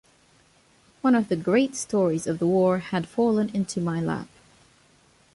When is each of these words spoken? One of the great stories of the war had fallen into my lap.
One 1.01 1.13
of 1.13 1.27
the 1.27 1.35
great 1.35 1.75
stories 1.75 2.25
of 2.25 2.39
the 2.39 2.47
war 2.47 2.79
had 2.79 3.07
fallen 3.07 3.49
into 3.53 3.79
my 3.79 4.01
lap. 4.01 4.29